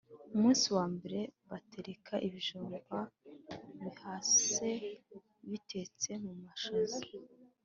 Umunsi 0.35 0.65
wa 0.75 0.85
mbere 0.93 1.19
bateka 1.49 2.13
ibijumba 2.27 2.77
bihase 3.83 4.69
bitetse 5.49 6.09
mu 6.23 6.33
mashaza. 6.43 7.01